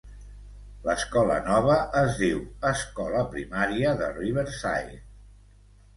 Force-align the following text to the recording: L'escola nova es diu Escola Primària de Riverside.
L'escola 0.85 1.35
nova 1.49 1.75
es 2.01 2.17
diu 2.21 2.41
Escola 2.71 3.23
Primària 3.35 3.95
de 4.03 4.09
Riverside. 4.17 5.01